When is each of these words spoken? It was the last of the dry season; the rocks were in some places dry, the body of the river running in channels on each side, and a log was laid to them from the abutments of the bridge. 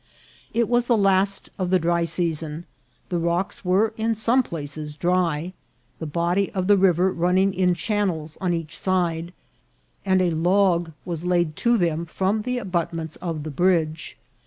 It 0.51 0.67
was 0.67 0.87
the 0.87 0.97
last 0.97 1.51
of 1.59 1.69
the 1.69 1.77
dry 1.77 2.05
season; 2.05 2.65
the 3.09 3.19
rocks 3.19 3.63
were 3.63 3.93
in 3.97 4.15
some 4.15 4.41
places 4.41 4.95
dry, 4.95 5.53
the 5.99 6.07
body 6.07 6.49
of 6.53 6.65
the 6.65 6.75
river 6.75 7.11
running 7.11 7.53
in 7.53 7.75
channels 7.75 8.35
on 8.41 8.51
each 8.51 8.79
side, 8.79 9.31
and 10.03 10.19
a 10.19 10.31
log 10.31 10.91
was 11.05 11.23
laid 11.23 11.55
to 11.57 11.77
them 11.77 12.07
from 12.07 12.41
the 12.41 12.57
abutments 12.57 13.17
of 13.17 13.43
the 13.43 13.51
bridge. 13.51 14.17